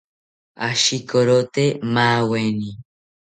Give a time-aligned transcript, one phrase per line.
[0.67, 2.69] Ashikorote maaweni